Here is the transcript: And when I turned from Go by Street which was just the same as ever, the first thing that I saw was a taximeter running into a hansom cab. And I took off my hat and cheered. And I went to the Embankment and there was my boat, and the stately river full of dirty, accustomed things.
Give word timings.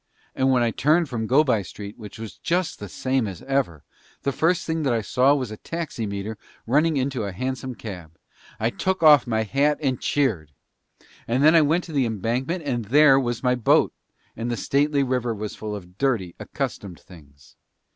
And 0.33 0.49
when 0.49 0.63
I 0.63 0.71
turned 0.71 1.07
from 1.09 1.27
Go 1.27 1.43
by 1.43 1.61
Street 1.61 1.95
which 1.95 2.17
was 2.17 2.39
just 2.39 2.79
the 2.79 2.89
same 2.89 3.27
as 3.27 3.43
ever, 3.43 3.83
the 4.23 4.31
first 4.31 4.65
thing 4.65 4.81
that 4.81 4.91
I 4.93 5.03
saw 5.03 5.35
was 5.35 5.51
a 5.51 5.57
taximeter 5.57 6.39
running 6.65 6.97
into 6.97 7.21
a 7.25 7.31
hansom 7.31 7.75
cab. 7.75 8.17
And 8.59 8.73
I 8.73 8.75
took 8.75 9.03
off 9.03 9.27
my 9.27 9.43
hat 9.43 9.77
and 9.79 10.01
cheered. 10.01 10.53
And 11.27 11.45
I 11.47 11.61
went 11.61 11.83
to 11.83 11.91
the 11.91 12.07
Embankment 12.07 12.63
and 12.63 12.85
there 12.85 13.19
was 13.19 13.43
my 13.43 13.53
boat, 13.53 13.93
and 14.35 14.49
the 14.49 14.57
stately 14.57 15.03
river 15.03 15.37
full 15.49 15.75
of 15.75 15.99
dirty, 15.99 16.33
accustomed 16.39 16.99
things. 16.99 17.55